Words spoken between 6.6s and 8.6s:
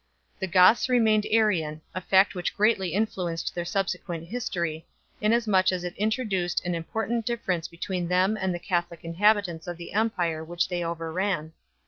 an important difference between them and the